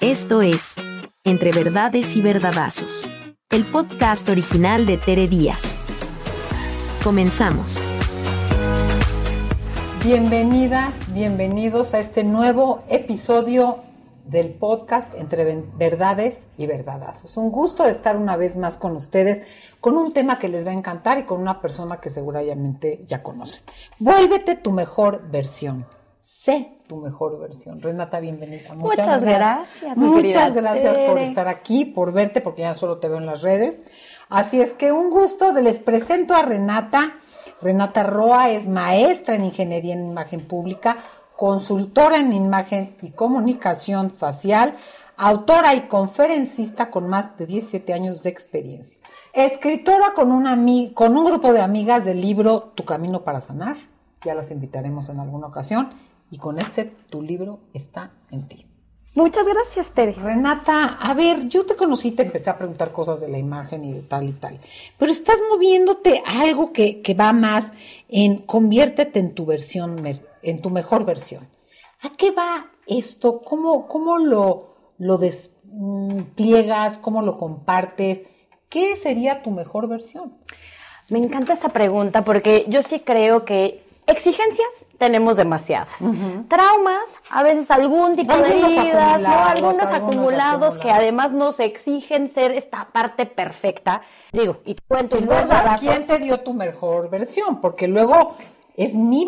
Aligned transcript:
Esto 0.00 0.40
es 0.40 0.76
Entre 1.24 1.52
Verdades 1.52 2.16
y 2.16 2.22
Verdadazos, 2.22 3.06
el 3.50 3.66
podcast 3.66 4.26
original 4.30 4.86
de 4.86 4.96
Tere 4.96 5.28
Díaz. 5.28 5.76
Comenzamos. 7.04 7.84
Bienvenidas, 10.02 10.94
bienvenidos 11.12 11.92
a 11.92 11.98
este 11.98 12.24
nuevo 12.24 12.82
episodio 12.88 13.80
del 14.24 14.54
podcast 14.54 15.12
Entre 15.16 15.62
Verdades 15.76 16.46
y 16.56 16.66
Verdadazos. 16.66 17.36
Un 17.36 17.50
gusto 17.50 17.84
estar 17.84 18.16
una 18.16 18.38
vez 18.38 18.56
más 18.56 18.78
con 18.78 18.96
ustedes 18.96 19.46
con 19.80 19.98
un 19.98 20.14
tema 20.14 20.38
que 20.38 20.48
les 20.48 20.64
va 20.64 20.70
a 20.70 20.74
encantar 20.74 21.18
y 21.18 21.24
con 21.24 21.42
una 21.42 21.60
persona 21.60 21.98
que 21.98 22.08
seguramente 22.08 23.02
ya 23.04 23.22
conocen. 23.22 23.64
Vuélvete 23.98 24.54
tu 24.54 24.72
mejor 24.72 25.30
versión. 25.30 25.84
Sé 26.42 26.72
tu 26.86 26.96
mejor 26.96 27.38
versión. 27.38 27.82
Renata, 27.82 28.18
bienvenida. 28.18 28.72
Muchas, 28.74 29.20
gracias. 29.20 29.94
Muchas 29.94 30.54
gracias 30.54 30.98
por 31.00 31.18
estar 31.18 31.48
aquí, 31.48 31.84
por 31.84 32.14
verte, 32.14 32.40
porque 32.40 32.62
ya 32.62 32.74
solo 32.74 32.96
te 32.96 33.08
veo 33.08 33.18
en 33.18 33.26
las 33.26 33.42
redes. 33.42 33.82
Así 34.30 34.58
es 34.58 34.72
que 34.72 34.90
un 34.90 35.10
gusto, 35.10 35.52
les 35.52 35.80
presento 35.80 36.32
a 36.32 36.40
Renata. 36.40 37.16
Renata 37.60 38.04
Roa 38.04 38.48
es 38.48 38.68
maestra 38.68 39.34
en 39.34 39.44
Ingeniería 39.44 39.92
en 39.92 40.08
Imagen 40.08 40.48
Pública, 40.48 40.96
consultora 41.36 42.16
en 42.16 42.32
imagen 42.32 42.96
y 43.02 43.10
comunicación 43.10 44.08
facial, 44.08 44.76
autora 45.18 45.74
y 45.74 45.82
conferencista 45.82 46.90
con 46.90 47.06
más 47.06 47.36
de 47.36 47.44
17 47.44 47.92
años 47.92 48.22
de 48.22 48.30
experiencia. 48.30 48.98
Escritora 49.34 50.14
con, 50.14 50.32
una, 50.32 50.56
con 50.94 51.18
un 51.18 51.24
grupo 51.26 51.52
de 51.52 51.60
amigas 51.60 52.06
del 52.06 52.22
libro 52.22 52.72
Tu 52.74 52.86
Camino 52.86 53.24
para 53.24 53.42
Sanar, 53.42 53.76
ya 54.24 54.34
las 54.34 54.50
invitaremos 54.50 55.10
en 55.10 55.20
alguna 55.20 55.46
ocasión, 55.46 55.90
y 56.30 56.38
con 56.38 56.58
este 56.58 56.84
Tu 56.84 57.22
libro 57.22 57.60
está 57.74 58.12
en 58.30 58.46
ti. 58.48 58.66
Muchas 59.16 59.44
gracias, 59.44 59.92
Tere. 59.92 60.12
Renata, 60.12 60.84
a 60.94 61.14
ver, 61.14 61.48
yo 61.48 61.66
te 61.66 61.74
conocí, 61.74 62.12
te 62.12 62.22
empecé 62.22 62.48
a 62.48 62.56
preguntar 62.56 62.92
cosas 62.92 63.20
de 63.20 63.28
la 63.28 63.38
imagen 63.38 63.84
y 63.84 63.92
de 63.92 64.02
tal 64.02 64.28
y 64.28 64.32
tal, 64.32 64.60
pero 64.98 65.10
estás 65.10 65.36
moviéndote 65.50 66.22
algo 66.24 66.72
que, 66.72 67.02
que 67.02 67.14
va 67.14 67.32
más 67.32 67.72
en 68.08 68.38
conviértete 68.38 69.18
en 69.18 69.34
tu 69.34 69.46
versión, 69.46 70.00
en 70.42 70.62
tu 70.62 70.70
mejor 70.70 71.04
versión. 71.04 71.48
¿A 72.02 72.10
qué 72.16 72.30
va 72.30 72.70
esto? 72.86 73.42
¿Cómo, 73.42 73.88
cómo 73.88 74.18
lo, 74.18 74.76
lo 74.98 75.18
despliegas? 75.18 76.98
¿Cómo 76.98 77.20
lo 77.22 77.36
compartes? 77.36 78.22
¿Qué 78.68 78.94
sería 78.94 79.42
tu 79.42 79.50
mejor 79.50 79.88
versión? 79.88 80.34
Me 81.08 81.18
encanta 81.18 81.54
esa 81.54 81.70
pregunta 81.70 82.22
porque 82.22 82.64
yo 82.68 82.82
sí 82.82 83.00
creo 83.00 83.44
que 83.44 83.82
Exigencias 84.10 84.86
tenemos 84.98 85.36
demasiadas. 85.36 85.96
Traumas, 86.48 87.16
a 87.30 87.42
veces 87.42 87.70
algún 87.70 88.16
tipo 88.16 88.36
de 88.36 88.50
heridas, 88.50 89.24
algunos, 89.24 89.84
acumulados, 89.84 90.78
que 90.78 90.90
además 90.90 91.32
nos 91.32 91.60
exigen 91.60 92.28
ser 92.28 92.52
esta 92.52 92.88
parte 92.92 93.26
perfecta. 93.26 94.02
Digo, 94.32 94.58
y 94.64 94.74
¿Quién 95.78 96.06
te 96.06 96.18
dio 96.18 96.40
tu 96.40 96.54
mejor 96.54 97.08
versión? 97.08 97.60
Porque 97.60 97.88
luego 97.88 98.36
es 98.76 98.94
mi 98.94 99.26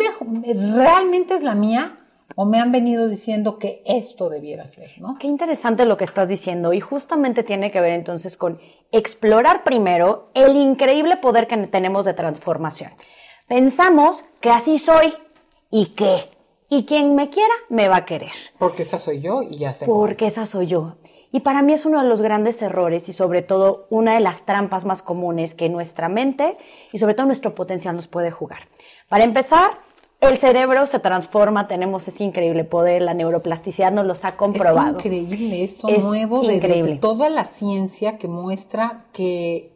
realmente 0.75 1.35
es 1.35 1.43
la 1.43 1.55
mía 1.55 1.99
o 2.37 2.45
me 2.45 2.59
han 2.59 2.73
venido 2.73 3.09
diciendo 3.09 3.59
que 3.59 3.83
esto 3.85 4.31
debiera 4.31 4.67
ser, 4.69 4.91
¿no? 4.99 5.17
Qué 5.19 5.27
interesante 5.27 5.85
lo 5.85 5.97
que 5.97 6.05
estás 6.05 6.29
diciendo 6.29 6.73
y 6.73 6.81
justamente 6.81 7.43
tiene 7.43 7.71
que 7.71 7.81
ver 7.81 7.93
entonces 7.93 8.37
con 8.37 8.59
explorar 8.91 9.65
primero 9.65 10.31
el 10.35 10.57
increíble 10.57 11.17
poder 11.17 11.47
que 11.47 11.57
tenemos 11.67 12.05
de 12.05 12.15
transformación. 12.15 12.93
Pensamos 13.49 14.23
que 14.41 14.51
así 14.51 14.79
soy 14.79 15.13
y 15.71 15.87
que, 15.87 16.25
y 16.69 16.85
quien 16.85 17.15
me 17.15 17.31
quiera 17.31 17.55
me 17.69 17.89
va 17.89 17.97
a 17.97 18.05
querer. 18.05 18.33
Porque 18.59 18.83
esa 18.83 18.99
soy 18.99 19.21
yo 19.21 19.43
y 19.43 19.57
ya 19.57 19.73
sé. 19.73 19.87
Porque 19.87 20.27
esa 20.27 20.47
soy 20.47 20.67
yo. 20.67 20.95
Y 21.33 21.41
para 21.41 21.63
mí 21.63 21.73
es 21.73 21.87
uno 21.87 22.03
de 22.03 22.09
los 22.09 22.21
grandes 22.21 22.61
errores 22.61 23.09
y 23.09 23.15
sobre 23.15 23.41
todo 23.41 23.87
una 23.89 24.15
de 24.15 24.21
las 24.21 24.45
trampas 24.45 24.85
más 24.85 25.01
comunes 25.01 25.55
que 25.55 25.71
nuestra 25.71 26.09
mente 26.09 26.57
y 26.93 26.99
sobre 26.99 27.15
todo 27.15 27.27
nuestro 27.27 27.55
potencial 27.55 27.97
nos 27.97 28.07
puede 28.07 28.31
jugar. 28.31 28.69
Para 29.09 29.25
empezar, 29.25 29.71
el 30.21 30.39
cerebro 30.39 30.87
se 30.87 31.01
transforma, 31.01 31.67
tenemos 31.67 32.07
ese 32.07 32.23
increíble 32.23 32.65
poder, 32.65 33.03
la 33.03 33.13
neuroplasticidad 33.13 33.91
nos 33.91 34.07
los 34.07 34.25
ha 34.25 34.37
comprobado. 34.37 34.99
Es 34.99 35.05
increíble 35.05 35.65
eso 35.65 35.89
nuevo 35.89 36.43
de 36.43 36.99
toda 37.01 37.29
la 37.29 37.45
ciencia 37.45 38.19
que 38.19 38.29
muestra 38.29 39.07
que 39.13 39.72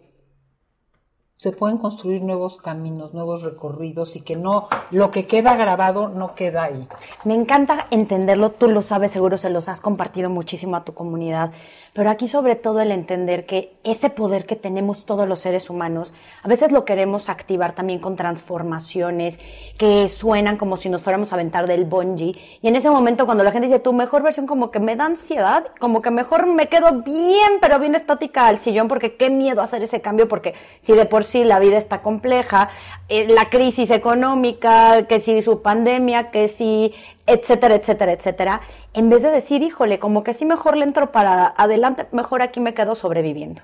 se 1.39 1.53
pueden 1.53 1.77
construir 1.77 2.23
nuevos 2.23 2.57
caminos, 2.57 3.13
nuevos 3.13 3.43
recorridos 3.43 4.17
y 4.17 4.23
que 4.23 4.37
no, 4.37 4.69
lo 4.91 5.11
que 5.11 5.27
queda 5.27 5.55
grabado 5.55 6.09
no 6.09 6.35
queda 6.35 6.65
ahí. 6.65 6.89
Me 7.25 7.35
encanta 7.35 7.85
entenderlo, 7.91 8.51
tú 8.53 8.69
lo 8.69 8.81
sabes, 8.81 9.11
seguro 9.11 9.37
se 9.37 9.51
los 9.51 9.69
has 9.69 9.83
compartido 9.83 10.31
muchísimo 10.31 10.77
a 10.77 10.85
tu 10.85 10.95
comunidad, 10.95 11.51
pero 11.93 12.09
aquí 12.09 12.27
sobre 12.27 12.57
todo 12.57 12.81
el 12.81 12.91
entender 12.91 13.45
que 13.45 13.75
ese 13.85 14.09
poder 14.09 14.47
que 14.47 14.57
tenemos 14.57 15.05
todos 15.05 15.29
los 15.29 15.41
seres 15.41 15.69
humanos, 15.69 16.15
a 16.43 16.49
veces 16.49 16.73
lo 16.73 16.87
queremos 16.87 17.29
activar 17.29 17.75
también 17.75 17.99
con 17.99 18.17
transformaciones 18.17 19.37
que 19.79 20.09
suenan 20.09 20.57
como 20.57 20.79
si 20.79 20.89
nos 20.89 21.03
fuéramos 21.03 21.33
a 21.33 21.35
aventar 21.35 21.67
del 21.67 21.85
bungee 21.85 22.33
y 22.63 22.69
en 22.69 22.77
ese 22.77 22.91
momento 22.91 23.27
cuando 23.27 23.45
la 23.45 23.53
gente 23.53 23.69
dice 23.69 23.79
tu 23.79 23.93
mejor 23.93 24.23
versión 24.23 24.47
como 24.47 24.71
que 24.71 24.81
me 24.81 24.97
da 24.97 25.05
ansiedad, 25.05 25.67
como 25.81 26.01
que 26.01 26.11
mejor 26.11 26.47
me 26.47 26.69
quedo 26.69 27.03
bien, 27.03 27.59
pero 27.61 27.79
bien 27.79 27.95
estática 27.95 28.47
al 28.47 28.59
sillón 28.59 28.89
porque 28.89 29.17
qué 29.17 29.29
miedo 29.29 29.61
hacer 29.61 29.83
ese 29.83 30.01
cambio 30.01 30.29
porque 30.29 30.55
si 30.81 30.95
de 30.95 31.05
por 31.05 31.26
sí 31.27 31.45
la 31.45 31.59
vida 31.59 31.77
está 31.77 32.01
compleja, 32.01 32.71
eh, 33.09 33.27
la 33.29 33.51
crisis 33.51 33.91
económica, 33.91 35.07
que 35.07 35.21
si 35.21 35.43
su 35.43 35.61
pandemia, 35.61 36.31
que 36.31 36.49
si, 36.49 36.95
etcétera, 37.27 37.75
etcétera, 37.75 38.13
etcétera, 38.13 38.61
en 38.95 39.11
vez 39.11 39.23
de 39.23 39.31
decir, 39.31 39.63
híjole, 39.63 39.99
como 39.99 40.25
que 40.25 40.33
sí 40.33 40.47
mejor 40.47 40.77
le 40.77 40.85
entro 40.85 41.13
para 41.13 41.53
adelante, 41.57 42.07
mejor 42.13 42.41
aquí 42.41 42.61
me 42.61 42.73
quedo 42.73 42.95
sobreviviendo. 42.95 43.61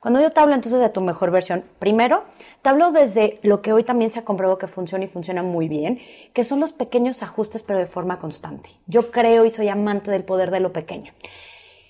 Cuando 0.00 0.20
yo 0.20 0.30
te 0.30 0.38
hablo 0.38 0.54
entonces 0.54 0.80
de 0.80 0.88
tu 0.88 1.00
mejor 1.00 1.32
versión, 1.32 1.64
primero 1.78 2.22
te 2.62 2.68
hablo 2.68 2.92
desde 2.92 3.40
lo 3.42 3.60
que 3.62 3.72
hoy 3.72 3.82
también 3.82 4.10
se 4.10 4.20
ha 4.20 4.24
comprobado 4.24 4.58
que 4.58 4.68
funciona 4.68 5.04
y 5.04 5.08
funciona 5.08 5.42
muy 5.42 5.68
bien, 5.68 5.98
que 6.32 6.44
son 6.44 6.60
los 6.60 6.72
pequeños 6.72 7.22
ajustes 7.22 7.62
pero 7.62 7.78
de 7.78 7.86
forma 7.86 8.18
constante. 8.18 8.70
Yo 8.86 9.10
creo 9.10 9.44
y 9.44 9.50
soy 9.50 9.68
amante 9.68 10.10
del 10.10 10.22
poder 10.24 10.50
de 10.50 10.60
lo 10.60 10.72
pequeño. 10.72 11.12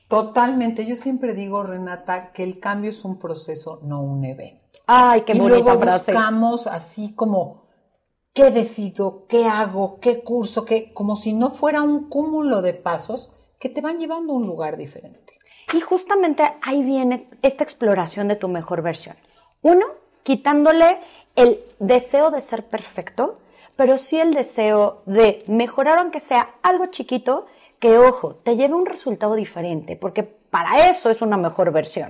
Totalmente. 0.09 0.87
Yo 0.87 0.97
siempre 0.97 1.35
digo, 1.35 1.65
Renata, 1.65 2.31
que 2.33 2.45
el 2.45 2.61
cambio 2.61 2.91
es 2.91 3.05
un 3.05 3.19
proceso, 3.19 3.81
no 3.83 4.01
un 4.03 4.25
evento. 4.25 4.65
Ay, 4.87 5.23
qué 5.23 5.33
y 5.35 5.39
bonita 5.39 5.61
luego 5.61 5.79
buscamos 5.85 6.67
así 6.67 7.15
como 7.15 7.67
qué 8.33 8.51
decido, 8.51 9.27
qué 9.29 9.47
hago, 9.47 9.99
qué 10.01 10.23
curso, 10.23 10.65
qué, 10.65 10.93
como 10.93 11.17
si 11.17 11.33
no 11.33 11.51
fuera 11.51 11.83
un 11.83 12.09
cúmulo 12.09 12.63
de 12.63 12.75
pasos 12.75 13.33
que 13.59 13.69
te 13.69 13.81
van 13.81 13.99
llevando 13.99 14.33
a 14.33 14.37
un 14.37 14.47
lugar 14.47 14.77
diferente. 14.77 15.35
Y 15.73 15.81
justamente 15.81 16.45
ahí 16.63 16.83
viene 16.83 17.29
esta 17.43 17.65
exploración 17.65 18.29
de 18.29 18.37
tu 18.37 18.49
mejor 18.49 18.83
versión. 18.83 19.17
Uno, 19.63 19.87
quitándole 20.23 20.99
el 21.35 21.61
deseo 21.81 22.31
de 22.31 22.41
ser 22.41 22.67
perfecto, 22.67 23.39
pero 23.75 23.99
sí 23.99 24.19
el 24.19 24.33
deseo 24.33 25.03
de 25.07 25.43
mejorar 25.49 25.99
aunque 25.99 26.21
sea 26.21 26.57
algo 26.63 26.87
chiquito 26.87 27.47
que, 27.81 27.99
ojo, 27.99 28.37
te 28.37 28.57
lleve 28.57 28.75
un 28.75 28.87
resultado 28.87 29.35
diferente, 29.35 29.97
porque 29.97 30.23
para 30.23 30.89
eso 30.89 31.11
es 31.11 31.21
una 31.21 31.37
mejor 31.37 31.73
versión. 31.73 32.09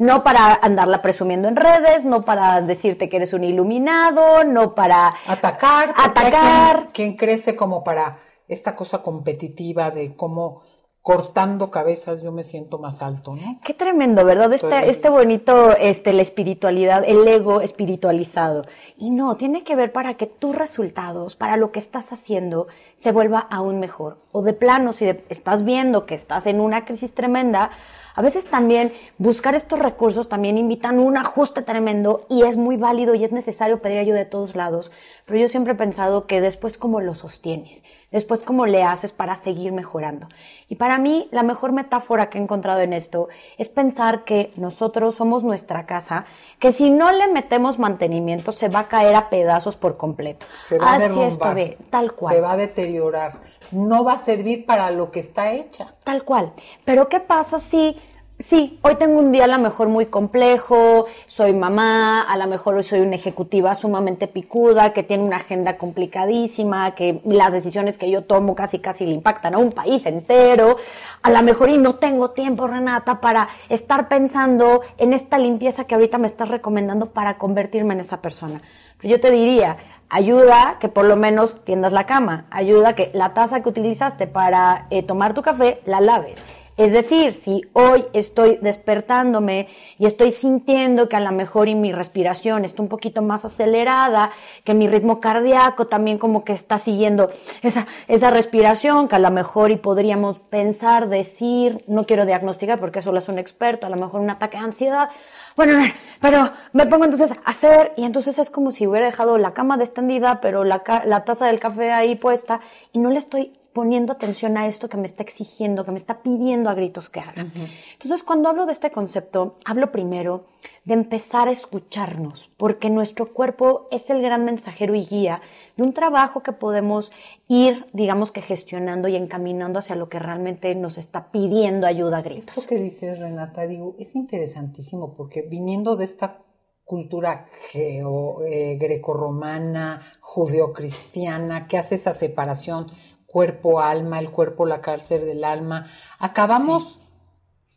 No 0.00 0.24
para 0.24 0.54
andarla 0.54 1.02
presumiendo 1.02 1.46
en 1.46 1.56
redes, 1.56 2.06
no 2.06 2.24
para 2.24 2.62
decirte 2.62 3.10
que 3.10 3.16
eres 3.18 3.34
un 3.34 3.44
iluminado, 3.44 4.44
no 4.44 4.74
para 4.74 5.12
atacar. 5.26 5.92
Atacar. 5.94 6.86
Quien, 6.90 7.18
crece 7.18 7.54
como 7.54 7.84
para 7.84 8.18
esta 8.48 8.74
cosa 8.74 9.02
competitiva 9.02 9.90
de 9.90 10.16
cómo 10.16 10.62
cortando 11.02 11.70
cabezas 11.70 12.22
yo 12.22 12.32
me 12.32 12.42
siento 12.42 12.78
más 12.78 13.02
alto, 13.02 13.36
¿no? 13.36 13.60
Qué 13.62 13.74
tremendo, 13.74 14.24
¿verdad? 14.24 14.50
Este, 14.54 14.88
este 14.88 15.10
bonito, 15.10 15.76
este, 15.76 16.14
la 16.14 16.22
espiritualidad, 16.22 17.04
el 17.06 17.28
ego 17.28 17.60
espiritualizado. 17.60 18.62
Y 18.96 19.10
no, 19.10 19.36
tiene 19.36 19.64
que 19.64 19.76
ver 19.76 19.92
para 19.92 20.14
que 20.14 20.24
tus 20.24 20.56
resultados, 20.56 21.36
para 21.36 21.58
lo 21.58 21.72
que 21.72 21.78
estás 21.78 22.10
haciendo, 22.10 22.68
se 23.00 23.12
vuelva 23.12 23.40
aún 23.40 23.80
mejor. 23.80 24.18
O 24.32 24.42
de 24.42 24.52
plano, 24.52 24.92
si 24.92 25.06
estás 25.28 25.64
viendo 25.64 26.06
que 26.06 26.14
estás 26.14 26.46
en 26.46 26.60
una 26.60 26.84
crisis 26.84 27.14
tremenda, 27.14 27.70
a 28.14 28.22
veces 28.22 28.44
también 28.44 28.92
buscar 29.18 29.54
estos 29.54 29.78
recursos 29.78 30.28
también 30.28 30.58
invitan 30.58 30.98
un 30.98 31.16
ajuste 31.16 31.62
tremendo 31.62 32.26
y 32.28 32.42
es 32.42 32.56
muy 32.56 32.76
válido 32.76 33.14
y 33.14 33.24
es 33.24 33.32
necesario 33.32 33.80
pedir 33.80 33.98
ayuda 33.98 34.18
de 34.18 34.24
todos 34.24 34.56
lados, 34.56 34.90
pero 35.26 35.38
yo 35.38 35.48
siempre 35.48 35.74
he 35.74 35.76
pensado 35.76 36.26
que 36.26 36.40
después 36.40 36.76
cómo 36.76 37.00
lo 37.00 37.14
sostienes, 37.14 37.84
después 38.10 38.42
cómo 38.42 38.66
le 38.66 38.82
haces 38.82 39.12
para 39.12 39.36
seguir 39.36 39.72
mejorando. 39.72 40.26
Y 40.68 40.76
para 40.76 40.98
mí 40.98 41.28
la 41.30 41.42
mejor 41.42 41.72
metáfora 41.72 42.28
que 42.28 42.38
he 42.38 42.42
encontrado 42.42 42.80
en 42.80 42.92
esto 42.92 43.28
es 43.58 43.68
pensar 43.68 44.24
que 44.24 44.50
nosotros 44.56 45.14
somos 45.14 45.44
nuestra 45.44 45.86
casa, 45.86 46.26
que 46.60 46.72
si 46.72 46.90
no 46.90 47.10
le 47.10 47.26
metemos 47.26 47.78
mantenimiento 47.78 48.52
se 48.52 48.68
va 48.68 48.80
a 48.80 48.88
caer 48.88 49.16
a 49.16 49.30
pedazos 49.30 49.74
por 49.76 49.96
completo. 49.96 50.46
Se 50.62 50.78
va 50.78 50.94
Así 50.94 51.18
a 51.18 51.26
esto 51.26 51.54
tal 51.90 52.12
cual. 52.12 52.34
Se 52.34 52.40
va 52.40 52.52
a 52.52 52.56
deteriorar 52.56 53.40
no 53.70 54.04
va 54.04 54.14
a 54.14 54.24
servir 54.24 54.66
para 54.66 54.90
lo 54.90 55.10
que 55.10 55.20
está 55.20 55.52
hecha. 55.52 55.94
Tal 56.04 56.24
cual. 56.24 56.52
Pero 56.84 57.08
¿qué 57.08 57.20
pasa 57.20 57.60
si 57.60 57.96
sí, 58.40 58.78
hoy 58.82 58.96
tengo 58.96 59.20
un 59.20 59.32
día 59.32 59.44
a 59.44 59.48
lo 59.48 59.58
mejor 59.58 59.88
muy 59.88 60.06
complejo, 60.06 61.06
soy 61.26 61.52
mamá, 61.52 62.22
a 62.22 62.36
lo 62.36 62.46
mejor 62.46 62.74
hoy 62.74 62.82
soy 62.82 63.00
una 63.00 63.16
ejecutiva 63.16 63.74
sumamente 63.74 64.26
picuda, 64.28 64.92
que 64.92 65.02
tiene 65.02 65.22
una 65.22 65.36
agenda 65.36 65.76
complicadísima, 65.76 66.94
que 66.94 67.20
las 67.24 67.52
decisiones 67.52 67.98
que 67.98 68.10
yo 68.10 68.24
tomo 68.24 68.54
casi 68.54 68.78
casi 68.78 69.04
le 69.04 69.12
impactan 69.12 69.54
a 69.54 69.58
un 69.58 69.70
país 69.70 70.04
entero. 70.06 70.76
a 71.22 71.30
lo 71.30 71.42
mejor 71.42 71.68
y 71.68 71.78
no 71.78 71.96
tengo 71.96 72.30
tiempo, 72.30 72.66
Renata, 72.66 73.20
para 73.20 73.48
estar 73.68 74.08
pensando 74.08 74.80
en 74.96 75.12
esta 75.12 75.38
limpieza 75.38 75.84
que 75.84 75.94
ahorita 75.94 76.18
me 76.18 76.26
estás 76.26 76.48
recomendando 76.48 77.06
para 77.06 77.36
convertirme 77.36 77.94
en 77.94 78.00
esa 78.00 78.22
persona. 78.22 78.58
Pero 78.98 79.16
yo 79.16 79.20
te 79.20 79.30
diría, 79.30 79.76
ayuda 80.08 80.78
que 80.80 80.88
por 80.88 81.04
lo 81.04 81.16
menos 81.16 81.54
tiendas 81.64 81.92
la 81.92 82.06
cama, 82.06 82.46
ayuda 82.50 82.94
que 82.94 83.10
la 83.12 83.34
taza 83.34 83.60
que 83.60 83.68
utilizaste 83.68 84.26
para 84.26 84.86
eh, 84.90 85.02
tomar 85.02 85.34
tu 85.34 85.42
café 85.42 85.80
la 85.84 86.00
laves 86.00 86.38
es 86.80 86.92
decir, 86.92 87.34
si 87.34 87.62
hoy 87.74 88.06
estoy 88.14 88.58
despertándome 88.62 89.68
y 89.98 90.06
estoy 90.06 90.30
sintiendo 90.30 91.10
que 91.10 91.16
a 91.16 91.20
lo 91.20 91.30
mejor 91.30 91.68
y 91.68 91.74
mi 91.74 91.92
respiración 91.92 92.64
está 92.64 92.80
un 92.80 92.88
poquito 92.88 93.20
más 93.20 93.44
acelerada, 93.44 94.30
que 94.64 94.72
mi 94.72 94.88
ritmo 94.88 95.20
cardíaco 95.20 95.88
también 95.88 96.16
como 96.16 96.42
que 96.42 96.54
está 96.54 96.78
siguiendo 96.78 97.30
esa, 97.62 97.86
esa 98.08 98.30
respiración, 98.30 99.08
que 99.08 99.16
a 99.16 99.18
lo 99.18 99.30
mejor 99.30 99.70
y 99.70 99.76
podríamos 99.76 100.38
pensar, 100.38 101.10
decir, 101.10 101.76
no 101.86 102.04
quiero 102.04 102.24
diagnosticar 102.24 102.80
porque 102.80 103.00
eso 103.00 103.12
lo 103.12 103.18
es 103.18 103.28
un 103.28 103.38
experto, 103.38 103.86
a 103.86 103.90
lo 103.90 103.96
mejor 103.96 104.22
un 104.22 104.30
ataque 104.30 104.56
de 104.56 104.64
ansiedad, 104.64 105.10
bueno, 105.56 105.82
pero 106.22 106.50
me 106.72 106.86
pongo 106.86 107.04
entonces 107.04 107.32
a 107.44 107.50
hacer 107.50 107.92
y 107.98 108.04
entonces 108.04 108.38
es 108.38 108.48
como 108.48 108.70
si 108.70 108.86
hubiera 108.86 109.06
dejado 109.06 109.36
la 109.36 109.52
cama 109.52 109.76
extendida, 109.80 110.40
pero 110.40 110.64
la, 110.64 110.82
la 111.04 111.24
taza 111.24 111.46
del 111.46 111.60
café 111.60 111.92
ahí 111.92 112.14
puesta 112.14 112.60
y 112.92 112.98
no 112.98 113.10
le 113.10 113.18
estoy 113.18 113.52
poniendo 113.80 114.12
atención 114.12 114.58
a 114.58 114.68
esto 114.68 114.90
que 114.90 114.98
me 114.98 115.06
está 115.06 115.22
exigiendo, 115.22 115.86
que 115.86 115.90
me 115.90 115.96
está 115.96 116.20
pidiendo 116.20 116.68
a 116.68 116.74
gritos 116.74 117.08
que 117.08 117.20
haga. 117.20 117.46
Entonces, 117.94 118.22
cuando 118.22 118.50
hablo 118.50 118.66
de 118.66 118.72
este 118.72 118.90
concepto, 118.90 119.56
hablo 119.64 119.90
primero 119.90 120.44
de 120.84 120.92
empezar 120.92 121.48
a 121.48 121.50
escucharnos, 121.50 122.50
porque 122.58 122.90
nuestro 122.90 123.24
cuerpo 123.24 123.88
es 123.90 124.10
el 124.10 124.20
gran 124.20 124.44
mensajero 124.44 124.94
y 124.94 125.06
guía 125.06 125.36
de 125.78 125.82
un 125.82 125.94
trabajo 125.94 126.42
que 126.42 126.52
podemos 126.52 127.08
ir, 127.48 127.86
digamos 127.94 128.32
que 128.32 128.42
gestionando 128.42 129.08
y 129.08 129.16
encaminando 129.16 129.78
hacia 129.78 129.96
lo 129.96 130.10
que 130.10 130.18
realmente 130.18 130.74
nos 130.74 130.98
está 130.98 131.30
pidiendo 131.30 131.86
ayuda 131.86 132.18
a 132.18 132.22
gritos. 132.22 132.58
Esto 132.58 132.68
que 132.68 132.76
dices, 132.76 133.18
Renata, 133.18 133.66
digo, 133.66 133.96
es 133.98 134.14
interesantísimo, 134.14 135.14
porque 135.16 135.40
viniendo 135.40 135.96
de 135.96 136.04
esta 136.04 136.42
cultura 136.84 137.46
geo, 137.70 138.42
eh, 138.42 138.76
grecorromana, 138.76 140.02
judeocristiana, 140.20 141.66
que 141.66 141.78
hace 141.78 141.94
esa 141.94 142.12
separación 142.12 142.88
cuerpo-alma, 143.30 144.18
el 144.18 144.30
cuerpo 144.30 144.66
la 144.66 144.80
cárcel 144.80 145.24
del 145.24 145.44
alma, 145.44 145.86
acabamos 146.18 147.00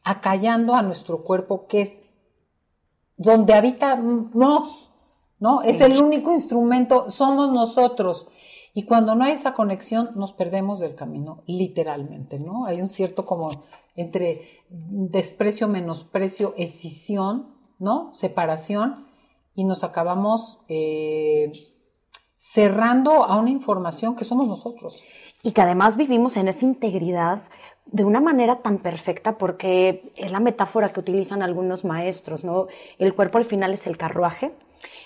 acallando 0.03 0.75
a 0.75 0.81
nuestro 0.81 1.23
cuerpo 1.23 1.67
que 1.67 1.81
es 1.81 1.91
donde 3.17 3.53
habitamos, 3.53 4.91
¿no? 5.39 5.61
Es 5.61 5.79
el 5.81 6.01
único 6.01 6.31
instrumento, 6.31 7.09
somos 7.09 7.51
nosotros. 7.51 8.27
Y 8.73 8.85
cuando 8.85 9.13
no 9.13 9.23
hay 9.23 9.33
esa 9.33 9.53
conexión, 9.53 10.11
nos 10.15 10.33
perdemos 10.33 10.79
del 10.79 10.95
camino, 10.95 11.43
literalmente, 11.45 12.39
¿no? 12.39 12.65
Hay 12.65 12.81
un 12.81 12.89
cierto 12.89 13.25
como 13.25 13.49
entre 13.95 14.63
desprecio, 14.69 15.67
menosprecio, 15.67 16.55
escisión, 16.57 17.53
¿no? 17.77 18.09
Separación, 18.15 19.05
y 19.53 19.65
nos 19.65 19.83
acabamos 19.83 20.59
eh, 20.67 21.72
cerrando 22.51 23.23
a 23.23 23.37
una 23.37 23.49
información 23.49 24.17
que 24.17 24.25
somos 24.25 24.47
nosotros 24.47 25.01
y 25.43 25.53
que 25.53 25.61
además 25.61 25.95
vivimos 25.95 26.35
en 26.35 26.49
esa 26.49 26.65
integridad 26.65 27.43
de 27.85 28.03
una 28.03 28.19
manera 28.19 28.57
tan 28.57 28.79
perfecta 28.79 29.37
porque 29.37 30.11
es 30.17 30.29
la 30.31 30.41
metáfora 30.41 30.91
que 30.91 30.99
utilizan 30.99 31.41
algunos 31.41 31.85
maestros, 31.85 32.43
¿no? 32.43 32.67
El 32.99 33.15
cuerpo 33.15 33.37
al 33.37 33.45
final 33.45 33.71
es 33.71 33.87
el 33.87 33.97
carruaje, 33.97 34.51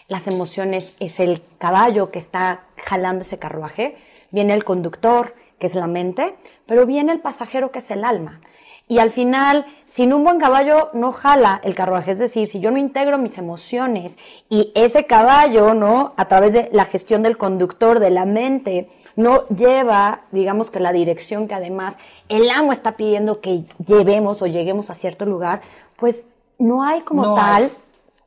las 0.07 0.27
emociones 0.27 0.93
es 0.99 1.19
el 1.19 1.43
caballo 1.59 2.09
que 2.09 2.19
está 2.19 2.65
jalando 2.75 3.21
ese 3.21 3.37
carruaje, 3.37 3.95
viene 4.31 4.53
el 4.53 4.63
conductor, 4.63 5.35
que 5.59 5.67
es 5.67 5.75
la 5.75 5.87
mente, 5.87 6.35
pero 6.65 6.87
viene 6.87 7.11
el 7.11 7.19
pasajero, 7.19 7.71
que 7.71 7.79
es 7.79 7.91
el 7.91 8.03
alma. 8.03 8.39
Y 8.87 8.99
al 8.99 9.11
final, 9.11 9.65
sin 9.85 10.13
un 10.13 10.23
buen 10.23 10.39
caballo 10.39 10.89
no 10.93 11.11
jala 11.11 11.59
el 11.63 11.75
carruaje, 11.75 12.11
es 12.11 12.19
decir, 12.19 12.47
si 12.47 12.59
yo 12.59 12.71
no 12.71 12.77
integro 12.77 13.17
mis 13.17 13.37
emociones 13.37 14.17
y 14.49 14.71
ese 14.75 15.05
caballo, 15.05 15.73
¿no? 15.73 16.13
A 16.15 16.27
través 16.29 16.53
de 16.53 16.69
la 16.71 16.85
gestión 16.85 17.21
del 17.21 17.37
conductor, 17.37 17.99
de 17.99 18.11
la 18.11 18.25
mente, 18.25 18.89
no 19.17 19.45
lleva, 19.47 20.21
digamos 20.31 20.71
que 20.71 20.79
la 20.79 20.93
dirección 20.93 21.47
que 21.47 21.55
además 21.55 21.97
el 22.29 22.49
amo 22.49 22.71
está 22.71 22.95
pidiendo 22.95 23.33
que 23.35 23.65
llevemos 23.85 24.41
o 24.41 24.47
lleguemos 24.47 24.89
a 24.89 24.95
cierto 24.95 25.25
lugar, 25.25 25.61
pues 25.97 26.25
no 26.59 26.83
hay 26.83 27.01
como 27.01 27.35
tal 27.35 27.71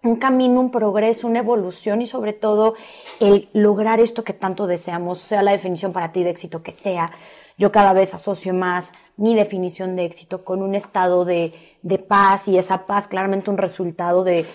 un 0.03 0.17
camino, 0.17 0.61
un 0.61 0.71
progreso, 0.71 1.27
una 1.27 1.41
evolución 1.41 2.03
y 2.03 2.07
sobre 2.07 2.33
todo 2.33 2.75
el 3.21 3.49
lograr 3.53 4.01
esto 4.01 4.25
que 4.25 4.33
tanto 4.33 4.67
deseamos, 4.67 5.21
sea 5.21 5.43
la 5.43 5.53
definición 5.53 5.93
para 5.93 6.13
ti 6.13 6.23
de 6.23 6.31
éxito 6.31 6.63
que 6.63 6.73
sea. 6.73 7.11
Yo 7.61 7.71
cada 7.71 7.93
vez 7.93 8.15
asocio 8.15 8.55
más 8.55 8.91
mi 9.19 9.35
definición 9.35 9.95
de 9.95 10.07
éxito 10.07 10.47
con 10.47 10.63
un 10.63 10.75
estado 10.75 11.27
de, 11.27 11.53
paz 12.09 12.49
y 12.49 12.57
esa 12.57 12.87
paz 12.87 13.07
claramente 13.07 13.51
un 13.51 13.59
resultado 13.59 14.25
de, 14.25 14.47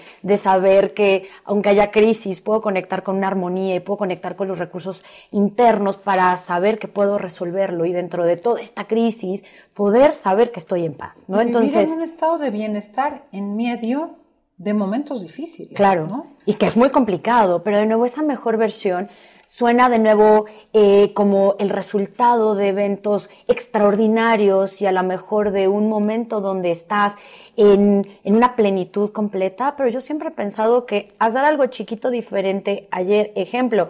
saber 0.41 0.95
que 0.95 1.29
aunque 1.43 1.69
haya 1.69 1.91
crisis 1.91 2.41
puedo 2.41 2.63
conectar 2.63 3.03
con 3.03 3.17
una 3.17 3.27
armonía 3.27 3.75
y 3.75 3.79
puedo 3.79 3.99
conectar 3.99 4.35
con 4.35 4.47
los 4.47 4.57
recursos 4.57 5.05
internos 5.29 5.97
para 5.97 6.35
saber 6.37 6.79
que 6.79 6.87
puedo 6.87 7.19
resolverlo 7.19 7.85
y 7.85 7.93
dentro 7.93 8.25
de 8.25 8.37
toda 8.37 8.59
esta 8.59 8.87
crisis 8.87 9.43
poder 9.75 10.13
saber 10.13 10.51
que 10.51 10.59
estoy 10.59 10.83
en 10.83 10.95
paz. 10.95 11.25
¿no? 11.27 11.39
Entonces, 11.39 11.87
en 11.87 11.97
un 11.97 12.01
estado 12.01 12.39
de 12.39 12.49
bienestar 12.49 13.25
en 13.31 13.55
medio 13.55 14.15
de 14.57 14.73
momentos 14.73 15.21
difíciles. 15.21 15.75
Claro, 15.75 16.07
¿no? 16.07 16.35
y 16.45 16.53
que 16.53 16.65
es 16.65 16.75
muy 16.75 16.89
complicado, 16.89 17.61
pero 17.63 17.77
de 17.77 17.85
nuevo 17.85 18.05
esa 18.05 18.21
mejor 18.21 18.57
versión 18.57 19.09
suena 19.47 19.89
de 19.89 19.99
nuevo 19.99 20.45
eh, 20.73 21.13
como 21.13 21.55
el 21.59 21.69
resultado 21.69 22.55
de 22.55 22.69
eventos 22.69 23.29
extraordinarios 23.47 24.81
y 24.81 24.85
a 24.85 24.91
lo 24.91 25.03
mejor 25.03 25.51
de 25.51 25.67
un 25.67 25.89
momento 25.89 26.41
donde 26.41 26.71
estás 26.71 27.15
en, 27.55 28.03
en, 28.23 28.35
una 28.35 28.55
plenitud 28.55 29.11
completa, 29.11 29.75
pero 29.77 29.89
yo 29.89 30.01
siempre 30.01 30.29
he 30.29 30.31
pensado 30.31 30.85
que 30.85 31.07
hacer 31.19 31.45
algo 31.45 31.65
chiquito 31.67 32.09
diferente 32.09 32.87
ayer, 32.91 33.31
ejemplo, 33.35 33.89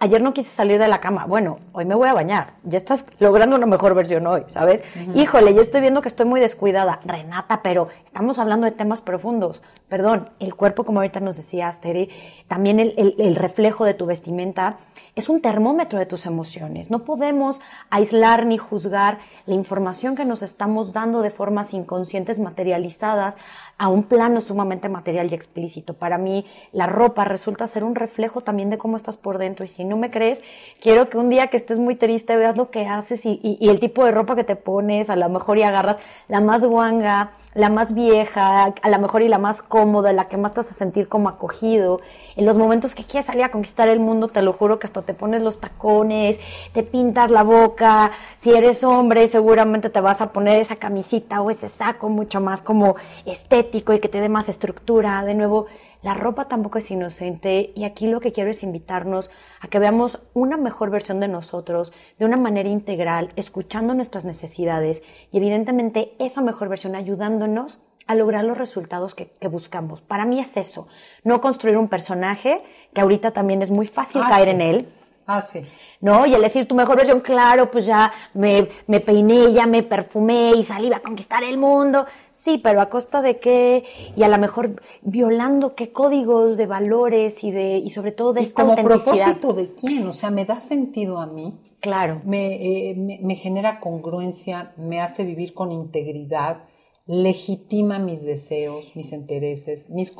ayer 0.00 0.22
no 0.22 0.32
quise 0.32 0.50
salir 0.50 0.78
de 0.78 0.88
la 0.88 1.00
cama, 1.00 1.26
bueno, 1.26 1.56
hoy 1.72 1.84
me 1.84 1.94
voy 1.94 2.08
a 2.08 2.14
bañar, 2.14 2.54
ya 2.64 2.78
estás 2.78 3.04
logrando 3.18 3.56
una 3.56 3.66
mejor 3.66 3.94
versión 3.94 4.26
hoy, 4.26 4.44
¿sabes? 4.48 4.84
Híjole, 5.14 5.54
ya 5.54 5.60
estoy 5.60 5.80
viendo 5.80 6.02
que 6.02 6.08
estoy 6.08 6.26
muy 6.26 6.40
descuidada, 6.40 7.00
Renata, 7.04 7.60
pero 7.62 7.88
estamos 8.06 8.38
hablando 8.38 8.64
de 8.64 8.72
temas 8.72 9.00
profundos, 9.00 9.60
perdón, 9.92 10.24
el 10.40 10.54
cuerpo, 10.54 10.84
como 10.84 11.00
ahorita 11.00 11.20
nos 11.20 11.36
decía 11.36 11.68
Asteri, 11.68 12.08
también 12.48 12.80
el, 12.80 13.14
el 13.18 13.36
reflejo 13.36 13.84
de 13.84 13.92
tu 13.92 14.06
vestimenta, 14.06 14.70
es 15.14 15.28
un 15.28 15.42
termómetro 15.42 15.98
de 15.98 16.06
tus 16.06 16.24
emociones. 16.24 16.90
No 16.90 17.00
podemos 17.00 17.58
aislar 17.90 18.46
ni 18.46 18.56
juzgar 18.56 19.18
la 19.44 19.54
información 19.54 20.16
que 20.16 20.24
nos 20.24 20.40
estamos 20.40 20.94
dando 20.94 21.20
de 21.20 21.28
formas 21.28 21.74
inconscientes 21.74 22.38
materializadas 22.38 23.36
a 23.76 23.88
un 23.88 24.04
plano 24.04 24.40
sumamente 24.40 24.88
material 24.88 25.30
y 25.30 25.34
explícito. 25.34 25.92
Para 25.92 26.16
mí, 26.16 26.46
la 26.72 26.86
ropa 26.86 27.26
resulta 27.26 27.66
ser 27.66 27.84
un 27.84 27.94
reflejo 27.94 28.40
también 28.40 28.70
de 28.70 28.78
cómo 28.78 28.96
estás 28.96 29.18
por 29.18 29.36
dentro. 29.36 29.66
Y 29.66 29.68
si 29.68 29.84
no 29.84 29.98
me 29.98 30.08
crees, 30.08 30.38
quiero 30.80 31.10
que 31.10 31.18
un 31.18 31.28
día 31.28 31.48
que 31.48 31.58
estés 31.58 31.78
muy 31.78 31.96
triste 31.96 32.34
veas 32.34 32.56
lo 32.56 32.70
que 32.70 32.86
haces 32.86 33.26
y, 33.26 33.38
y 33.42 33.68
el 33.68 33.78
tipo 33.78 34.06
de 34.06 34.12
ropa 34.12 34.36
que 34.36 34.44
te 34.44 34.56
pones, 34.56 35.10
a 35.10 35.16
lo 35.16 35.28
mejor 35.28 35.58
y 35.58 35.64
agarras 35.64 35.98
la 36.28 36.40
más 36.40 36.64
guanga, 36.64 37.32
la 37.54 37.68
más 37.68 37.94
vieja, 37.94 38.72
a 38.80 38.88
lo 38.88 38.98
mejor 38.98 39.22
y 39.22 39.28
la 39.28 39.38
más 39.38 39.62
cómoda, 39.62 40.12
la 40.12 40.28
que 40.28 40.36
más 40.36 40.52
te 40.52 40.60
hace 40.60 40.74
sentir 40.74 41.08
como 41.08 41.28
acogido. 41.28 41.96
En 42.36 42.46
los 42.46 42.56
momentos 42.56 42.94
que 42.94 43.04
quieres 43.04 43.26
salir 43.26 43.44
a 43.44 43.50
conquistar 43.50 43.88
el 43.88 44.00
mundo, 44.00 44.28
te 44.28 44.42
lo 44.42 44.54
juro 44.54 44.78
que 44.78 44.86
hasta 44.86 45.02
te 45.02 45.12
pones 45.12 45.42
los 45.42 45.60
tacones, 45.60 46.38
te 46.72 46.82
pintas 46.82 47.30
la 47.30 47.42
boca. 47.42 48.10
Si 48.38 48.50
eres 48.50 48.82
hombre, 48.84 49.28
seguramente 49.28 49.90
te 49.90 50.00
vas 50.00 50.20
a 50.20 50.32
poner 50.32 50.60
esa 50.60 50.76
camisita 50.76 51.42
o 51.42 51.50
ese 51.50 51.68
saco 51.68 52.08
mucho 52.08 52.40
más 52.40 52.62
como 52.62 52.96
estético 53.26 53.92
y 53.92 54.00
que 54.00 54.08
te 54.08 54.20
dé 54.20 54.28
más 54.28 54.48
estructura. 54.48 55.22
De 55.24 55.34
nuevo, 55.34 55.66
la 56.02 56.14
ropa 56.14 56.48
tampoco 56.48 56.78
es 56.78 56.90
inocente 56.90 57.72
y 57.74 57.84
aquí 57.84 58.08
lo 58.08 58.20
que 58.20 58.32
quiero 58.32 58.50
es 58.50 58.62
invitarnos 58.62 59.30
a 59.60 59.68
que 59.68 59.78
veamos 59.78 60.20
una 60.34 60.56
mejor 60.56 60.90
versión 60.90 61.20
de 61.20 61.28
nosotros 61.28 61.92
de 62.18 62.24
una 62.24 62.36
manera 62.36 62.68
integral, 62.68 63.28
escuchando 63.36 63.94
nuestras 63.94 64.24
necesidades 64.24 65.02
y 65.30 65.38
evidentemente 65.38 66.14
esa 66.18 66.40
mejor 66.40 66.68
versión 66.68 66.96
ayudándonos 66.96 67.80
a 68.06 68.16
lograr 68.16 68.44
los 68.44 68.58
resultados 68.58 69.14
que, 69.14 69.30
buscamos. 69.48 70.00
Para 70.00 70.24
mí 70.24 70.40
es 70.40 70.56
eso, 70.56 70.88
no 71.22 71.40
construir 71.40 71.76
un 71.76 71.88
personaje, 71.88 72.62
que 72.92 73.00
ahorita 73.00 73.30
también 73.30 73.62
es 73.62 73.70
muy 73.70 73.86
fácil 73.86 74.22
ah, 74.24 74.28
caer 74.28 74.48
en 74.48 74.60
él. 74.60 74.88
Ah, 75.26 75.40
sí. 75.40 75.64
¿No? 76.00 76.26
Y 76.26 76.34
al 76.34 76.42
decir 76.42 76.66
tu 76.66 76.74
mejor 76.74 76.96
versión, 76.96 77.20
claro, 77.20 77.70
pues 77.70 77.86
ya 77.86 78.12
me, 78.34 78.68
me 78.88 78.98
peiné, 78.98 79.52
ya 79.52 79.66
me 79.66 79.84
perfumé 79.84 80.52
y 80.56 80.64
salí 80.64 80.92
a 80.92 80.98
conquistar 80.98 81.44
el 81.44 81.58
mundo. 81.58 82.06
Sí, 82.42 82.58
pero 82.58 82.80
a 82.80 82.88
costa 82.88 83.22
de 83.22 83.38
qué 83.38 83.84
y 84.16 84.24
a 84.24 84.28
lo 84.28 84.36
mejor 84.36 84.82
violando 85.02 85.76
qué 85.76 85.92
códigos 85.92 86.56
de 86.56 86.66
valores 86.66 87.44
y 87.44 87.52
de 87.52 87.76
y 87.76 87.90
sobre 87.90 88.10
todo 88.10 88.32
de 88.32 88.42
¿Y 88.42 88.46
como 88.48 88.74
propósito 88.74 89.52
de 89.52 89.72
quién, 89.74 90.04
o 90.08 90.12
sea, 90.12 90.32
me 90.32 90.44
da 90.44 90.60
sentido 90.60 91.20
a 91.20 91.26
mí. 91.26 91.54
Claro. 91.78 92.20
Eh, 92.32 92.94
me, 92.96 93.20
me, 93.22 93.36
genera 93.36 93.78
congruencia, 93.78 94.72
me 94.76 95.00
hace 95.00 95.22
vivir 95.22 95.54
con 95.54 95.70
integridad, 95.70 96.64
legitima 97.06 98.00
mis 98.00 98.24
deseos, 98.24 98.90
mis 98.96 99.12
intereses, 99.12 99.88
mis 99.88 100.12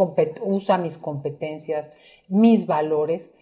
usa 0.45 0.79
mis 0.79 0.99
competencias, 0.99 1.91
mis 2.29 2.67
valores. 2.67 3.35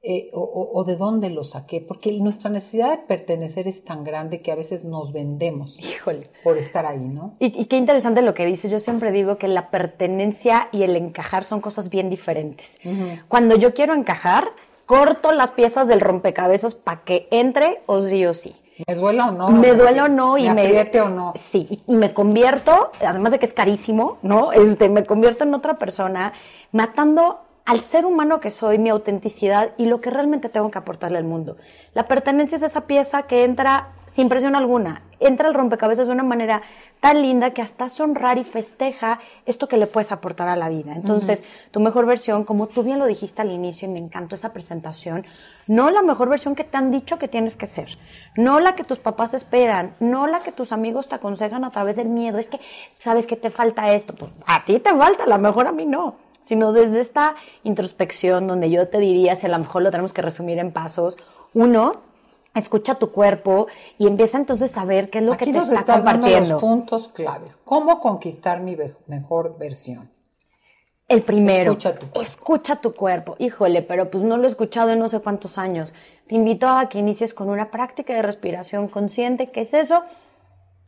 Eh, 0.00 0.30
o, 0.32 0.84
de 0.84 0.94
dónde 0.94 1.28
lo 1.28 1.42
saqué, 1.42 1.80
porque 1.80 2.12
nuestra 2.20 2.50
necesidad 2.50 2.90
de 2.90 2.98
pertenecer 2.98 3.66
es 3.66 3.84
tan 3.84 4.04
grande 4.04 4.42
que 4.42 4.52
a 4.52 4.54
veces 4.54 4.84
nos 4.84 5.12
vendemos 5.12 5.76
por 6.44 6.56
estar 6.56 6.86
ahí, 6.86 7.08
¿no? 7.08 7.34
Y, 7.40 7.64
qué 7.64 7.76
interesante 7.76 8.22
lo 8.22 8.32
que 8.32 8.46
dices. 8.46 8.70
Yo 8.70 8.78
siempre 8.78 9.10
digo 9.10 9.38
que 9.38 9.48
la 9.48 9.70
pertenencia 9.70 10.68
y 10.70 10.84
el 10.84 10.94
encajar 10.94 11.44
son 11.44 11.60
cosas 11.60 11.90
bien 11.90 12.10
diferentes. 12.10 12.76
Cuando 13.26 13.56
yo 13.56 13.74
quiero 13.74 13.92
encajar, 13.92 14.52
corto 14.86 15.32
las 15.32 15.50
piezas 15.50 15.88
del 15.88 16.00
rompecabezas 16.00 16.76
para 16.76 17.02
que 17.02 17.26
entre 17.32 17.82
o 17.86 18.06
sí 18.06 18.24
o 18.24 18.34
sí. 18.34 18.54
Me 18.86 18.94
duele 18.94 19.22
o 19.22 19.32
no. 19.32 19.50
Me 19.50 19.74
duele 19.74 20.00
o 20.00 20.08
no. 20.08 20.38
y 20.38 20.48
me, 20.48 20.68
me 20.72 21.00
o 21.00 21.08
no. 21.08 21.34
Sí, 21.50 21.82
y 21.88 21.96
me 21.96 22.14
convierto, 22.14 22.92
además 23.00 23.32
de 23.32 23.40
que 23.40 23.46
es 23.46 23.52
carísimo, 23.52 24.18
¿no? 24.22 24.52
Este, 24.52 24.88
me 24.88 25.02
convierto 25.02 25.42
en 25.42 25.54
otra 25.54 25.76
persona, 25.76 26.32
matando 26.70 27.40
al 27.68 27.82
ser 27.82 28.06
humano 28.06 28.40
que 28.40 28.50
soy, 28.50 28.78
mi 28.78 28.88
autenticidad 28.88 29.72
y 29.76 29.84
lo 29.84 30.00
que 30.00 30.08
realmente 30.08 30.48
tengo 30.48 30.70
que 30.70 30.78
aportarle 30.78 31.18
al 31.18 31.24
mundo. 31.24 31.58
La 31.92 32.06
pertenencia 32.06 32.56
es 32.56 32.62
esa 32.62 32.86
pieza 32.86 33.24
que 33.24 33.44
entra 33.44 33.88
sin 34.06 34.30
presión 34.30 34.56
alguna, 34.56 35.02
entra 35.20 35.48
al 35.48 35.54
rompecabezas 35.54 36.06
de 36.06 36.14
una 36.14 36.22
manera 36.22 36.62
tan 37.00 37.20
linda 37.20 37.50
que 37.50 37.60
hasta 37.60 37.88
honrar 38.02 38.38
y 38.38 38.44
festeja 38.44 39.20
esto 39.44 39.68
que 39.68 39.76
le 39.76 39.86
puedes 39.86 40.12
aportar 40.12 40.48
a 40.48 40.56
la 40.56 40.70
vida. 40.70 40.94
Entonces, 40.94 41.42
tu 41.70 41.80
mejor 41.80 42.06
versión, 42.06 42.44
como 42.44 42.68
tú 42.68 42.82
bien 42.82 42.98
lo 42.98 43.04
dijiste 43.04 43.42
al 43.42 43.50
inicio 43.50 43.86
y 43.86 43.92
me 43.92 43.98
encantó 43.98 44.34
esa 44.34 44.54
presentación, 44.54 45.26
no 45.66 45.90
la 45.90 46.00
mejor 46.00 46.30
versión 46.30 46.54
que 46.54 46.64
te 46.64 46.78
han 46.78 46.90
dicho 46.90 47.18
que 47.18 47.28
tienes 47.28 47.54
que 47.58 47.66
ser, 47.66 47.90
no 48.34 48.60
la 48.60 48.76
que 48.76 48.84
tus 48.84 48.98
papás 48.98 49.34
esperan, 49.34 49.94
no 50.00 50.26
la 50.26 50.40
que 50.40 50.52
tus 50.52 50.72
amigos 50.72 51.06
te 51.06 51.16
aconsejan 51.16 51.64
a 51.64 51.70
través 51.70 51.96
del 51.96 52.08
miedo, 52.08 52.38
es 52.38 52.48
que 52.48 52.60
sabes 52.98 53.26
que 53.26 53.36
te 53.36 53.50
falta 53.50 53.92
esto, 53.92 54.14
pues 54.14 54.32
a 54.46 54.64
ti 54.64 54.78
te 54.78 54.94
falta, 54.96 55.24
a 55.24 55.28
lo 55.28 55.38
mejor 55.38 55.66
a 55.66 55.72
mí 55.72 55.84
no 55.84 56.27
sino 56.48 56.72
desde 56.72 57.00
esta 57.00 57.34
introspección 57.62 58.46
donde 58.46 58.70
yo 58.70 58.88
te 58.88 58.98
diría, 58.98 59.34
si 59.36 59.44
a 59.44 59.50
lo 59.50 59.58
mejor 59.58 59.82
lo 59.82 59.90
tenemos 59.90 60.14
que 60.14 60.22
resumir 60.22 60.58
en 60.58 60.72
pasos, 60.72 61.14
uno, 61.52 61.92
escucha 62.54 62.94
tu 62.94 63.12
cuerpo 63.12 63.66
y 63.98 64.06
empieza 64.06 64.38
entonces 64.38 64.74
a 64.78 64.86
ver 64.86 65.10
qué 65.10 65.18
es 65.18 65.24
lo 65.24 65.36
que 65.36 65.44
te 65.44 65.52
nos 65.52 65.68
está 65.68 65.80
estás 65.80 65.96
compartiendo. 65.96 66.32
Dando 66.32 66.52
los 66.54 66.62
puntos 66.62 67.08
claves. 67.08 67.58
¿Cómo 67.66 68.00
conquistar 68.00 68.60
mi 68.60 68.78
mejor 69.08 69.58
versión? 69.58 70.10
El 71.06 71.20
primero, 71.20 71.72
escucha 71.72 71.92
tu, 71.92 71.98
cuerpo. 71.98 72.20
escucha 72.22 72.76
tu 72.76 72.92
cuerpo. 72.92 73.36
Híjole, 73.38 73.82
pero 73.82 74.10
pues 74.10 74.24
no 74.24 74.38
lo 74.38 74.44
he 74.44 74.48
escuchado 74.48 74.88
en 74.90 75.00
no 75.00 75.10
sé 75.10 75.20
cuántos 75.20 75.58
años. 75.58 75.92
Te 76.28 76.34
invito 76.34 76.66
a 76.66 76.88
que 76.88 76.98
inicies 76.98 77.34
con 77.34 77.50
una 77.50 77.70
práctica 77.70 78.14
de 78.14 78.22
respiración 78.22 78.88
consciente. 78.88 79.50
¿Qué 79.50 79.62
es 79.62 79.74
eso? 79.74 80.02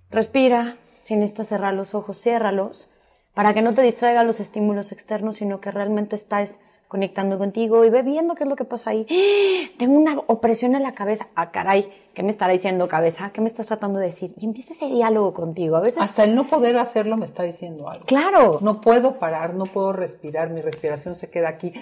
Respira, 0.09 0.79
si 1.03 1.17
necesitas 1.17 1.49
cerrar 1.49 1.75
los 1.75 1.95
ojos, 1.95 2.19
ciérralos 2.19 2.89
para 3.35 3.55
que 3.55 3.63
no 3.63 3.75
te 3.75 3.83
distraiga 3.83 4.25
los 4.25 4.41
estímulos 4.41 4.93
externos, 4.93 5.37
sino 5.37 5.61
que 5.61 5.71
realmente 5.71 6.17
estás 6.17 6.59
conectando 6.89 7.39
contigo 7.39 7.85
y 7.85 7.91
ve 7.91 8.03
viendo 8.03 8.35
qué 8.35 8.43
es 8.43 8.51
lo 8.51 8.57
que 8.57 8.65
pasa 8.65 8.91
ahí. 8.91 9.07
¡Ah! 9.09 9.71
Tengo 9.79 9.97
una 9.97 10.19
opresión 10.27 10.75
en 10.75 10.83
la 10.83 10.95
cabeza. 10.95 11.29
Ah, 11.37 11.53
caray, 11.53 11.93
¿qué 12.15 12.23
me 12.23 12.31
estará 12.31 12.53
diciendo 12.53 12.89
cabeza? 12.89 13.31
¿Qué 13.33 13.41
me 13.41 13.47
estás 13.47 13.69
tratando 13.69 13.99
de 13.99 14.07
decir? 14.07 14.35
Y 14.39 14.45
empieza 14.45 14.73
ese 14.73 14.87
diálogo 14.87 15.33
contigo. 15.35 15.77
A 15.77 15.81
veces... 15.81 15.99
Hasta 15.99 16.25
el 16.25 16.35
no 16.35 16.47
poder 16.47 16.77
hacerlo 16.79 17.17
me 17.17 17.25
está 17.25 17.43
diciendo 17.43 17.89
algo. 17.89 18.05
Claro. 18.07 18.59
No 18.61 18.81
puedo 18.81 19.19
parar, 19.19 19.55
no 19.55 19.67
puedo 19.67 19.93
respirar, 19.93 20.51
mi 20.51 20.61
respiración 20.61 21.15
se 21.15 21.31
queda 21.31 21.49
aquí 21.49 21.73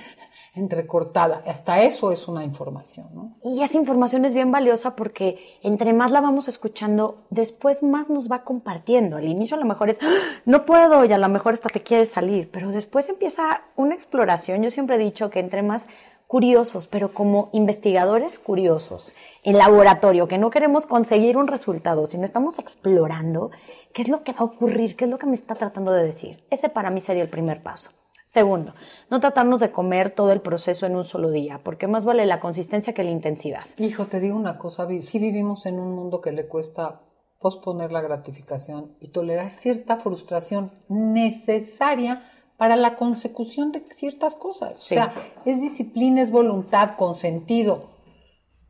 entrecortada. 0.54 1.42
Hasta 1.46 1.82
eso 1.82 2.12
es 2.12 2.28
una 2.28 2.44
información, 2.44 3.08
¿no? 3.14 3.36
Y 3.42 3.62
esa 3.62 3.76
información 3.76 4.24
es 4.24 4.34
bien 4.34 4.50
valiosa 4.50 4.96
porque 4.96 5.38
entre 5.62 5.92
más 5.92 6.10
la 6.10 6.20
vamos 6.20 6.48
escuchando, 6.48 7.24
después 7.30 7.82
más 7.82 8.10
nos 8.10 8.30
va 8.30 8.44
compartiendo. 8.44 9.16
Al 9.16 9.26
inicio 9.26 9.56
a 9.56 9.60
lo 9.60 9.66
mejor 9.66 9.90
es, 9.90 9.98
¡Ah! 10.02 10.06
no 10.44 10.64
puedo, 10.66 11.04
y 11.04 11.12
a 11.12 11.18
lo 11.18 11.28
mejor 11.28 11.54
hasta 11.54 11.68
te 11.68 11.80
quieres 11.80 12.10
salir, 12.10 12.50
pero 12.50 12.70
después 12.70 13.08
empieza 13.08 13.62
una 13.76 13.94
exploración. 13.94 14.62
Yo 14.62 14.70
siempre 14.70 14.96
he 14.96 14.98
dicho 14.98 15.30
que 15.30 15.40
entre 15.40 15.62
más 15.62 15.86
curiosos, 16.28 16.86
pero 16.86 17.14
como 17.14 17.48
investigadores 17.52 18.38
curiosos 18.38 19.14
en 19.42 19.56
laboratorio, 19.56 20.28
que 20.28 20.38
no 20.38 20.50
queremos 20.50 20.86
conseguir 20.86 21.38
un 21.38 21.48
resultado, 21.48 22.06
sino 22.06 22.24
estamos 22.24 22.58
explorando 22.58 23.50
qué 23.94 24.02
es 24.02 24.08
lo 24.08 24.22
que 24.22 24.32
va 24.32 24.40
a 24.40 24.44
ocurrir, 24.44 24.94
qué 24.94 25.06
es 25.06 25.10
lo 25.10 25.18
que 25.18 25.26
me 25.26 25.34
está 25.34 25.54
tratando 25.54 25.92
de 25.92 26.04
decir. 26.04 26.36
Ese 26.50 26.68
para 26.68 26.92
mí 26.92 27.00
sería 27.00 27.22
el 27.22 27.30
primer 27.30 27.62
paso. 27.62 27.88
Segundo, 28.26 28.74
no 29.10 29.20
tratarnos 29.20 29.58
de 29.58 29.72
comer 29.72 30.14
todo 30.14 30.32
el 30.32 30.42
proceso 30.42 30.84
en 30.84 30.96
un 30.96 31.06
solo 31.06 31.30
día, 31.30 31.62
porque 31.64 31.88
más 31.88 32.04
vale 32.04 32.26
la 32.26 32.40
consistencia 32.40 32.92
que 32.92 33.04
la 33.04 33.10
intensidad. 33.10 33.62
Hijo, 33.78 34.04
te 34.04 34.20
digo 34.20 34.36
una 34.36 34.58
cosa, 34.58 34.86
si 35.00 35.18
vivimos 35.18 35.64
en 35.64 35.80
un 35.80 35.94
mundo 35.94 36.20
que 36.20 36.32
le 36.32 36.46
cuesta 36.46 37.00
posponer 37.40 37.90
la 37.90 38.02
gratificación 38.02 38.96
y 39.00 39.12
tolerar 39.12 39.54
cierta 39.54 39.96
frustración 39.96 40.72
necesaria 40.88 42.22
para 42.58 42.74
la 42.76 42.96
consecución 42.96 43.72
de 43.72 43.86
ciertas 43.90 44.34
cosas. 44.34 44.82
O 44.82 44.86
sea, 44.86 45.14
es 45.46 45.62
disciplina, 45.62 46.20
es 46.20 46.32
voluntad, 46.32 46.96
consentido. 46.96 47.88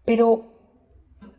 Pero 0.05 0.45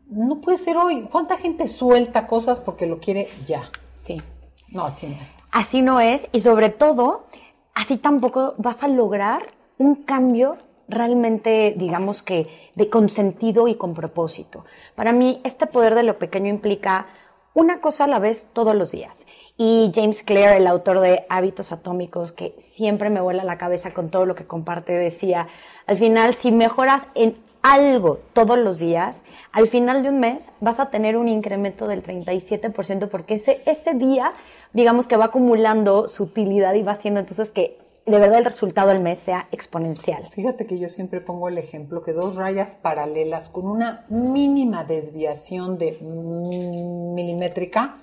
no 0.07 0.41
puede 0.41 0.57
ser 0.57 0.75
hoy. 0.75 1.07
¿Cuánta 1.11 1.37
gente 1.37 1.67
suelta 1.67 2.25
cosas 2.25 2.59
porque 2.59 2.87
lo 2.87 2.99
quiere 2.99 3.29
ya? 3.45 3.69
Sí. 4.01 4.19
No, 4.67 4.83
así 4.83 5.07
no 5.07 5.21
es. 5.21 5.37
Así 5.51 5.83
no 5.83 5.99
es. 5.99 6.27
Y 6.31 6.41
sobre 6.41 6.69
todo, 6.69 7.27
así 7.75 7.97
tampoco 7.97 8.55
vas 8.57 8.81
a 8.83 8.87
lograr 8.87 9.43
un 9.77 10.03
cambio 10.03 10.55
realmente, 10.87 11.75
digamos 11.77 12.23
que, 12.23 12.47
de 12.73 12.89
consentido 12.89 13.67
y 13.67 13.75
con 13.75 13.93
propósito. 13.93 14.65
Para 14.95 15.13
mí, 15.13 15.39
este 15.43 15.67
poder 15.67 15.93
de 15.93 16.01
lo 16.01 16.17
pequeño 16.17 16.49
implica 16.49 17.09
una 17.53 17.79
cosa 17.79 18.05
a 18.05 18.07
la 18.07 18.17
vez 18.17 18.47
todos 18.53 18.75
los 18.75 18.89
días. 18.89 19.27
Y 19.61 19.91
James 19.93 20.23
Clear, 20.23 20.55
el 20.55 20.67
autor 20.67 21.01
de 21.01 21.25
Hábitos 21.27 21.73
Atómicos, 21.73 22.31
que 22.31 22.55
siempre 22.69 23.09
me 23.09 23.19
vuela 23.19 23.43
la 23.43 23.57
cabeza 23.57 23.93
con 23.93 24.09
todo 24.09 24.25
lo 24.25 24.33
que 24.33 24.47
comparte, 24.47 24.93
decía, 24.93 25.49
al 25.85 25.97
final, 25.97 26.33
si 26.35 26.53
mejoras 26.53 27.05
en 27.13 27.35
algo 27.61 28.19
todos 28.31 28.57
los 28.57 28.79
días, 28.79 29.21
al 29.51 29.67
final 29.67 30.01
de 30.01 30.07
un 30.07 30.21
mes 30.21 30.49
vas 30.61 30.79
a 30.79 30.89
tener 30.91 31.17
un 31.17 31.27
incremento 31.27 31.89
del 31.89 32.03
37% 32.03 33.09
porque 33.09 33.33
ese, 33.33 33.61
ese 33.65 33.95
día, 33.95 34.31
digamos 34.71 35.07
que 35.07 35.17
va 35.17 35.25
acumulando 35.25 36.07
su 36.07 36.23
utilidad 36.23 36.73
y 36.75 36.83
va 36.83 36.93
haciendo 36.93 37.19
entonces 37.19 37.51
que 37.51 37.77
de 38.05 38.17
verdad 38.17 38.37
el 38.37 38.45
resultado 38.45 38.87
del 38.87 39.03
mes 39.03 39.19
sea 39.19 39.49
exponencial. 39.51 40.25
Fíjate 40.31 40.67
que 40.67 40.79
yo 40.79 40.87
siempre 40.87 41.19
pongo 41.19 41.49
el 41.49 41.57
ejemplo 41.57 42.01
que 42.01 42.13
dos 42.13 42.37
rayas 42.37 42.77
paralelas 42.77 43.49
con 43.49 43.67
una 43.67 44.05
mínima 44.07 44.85
desviación 44.85 45.77
de 45.77 45.99
milimétrica 45.99 47.97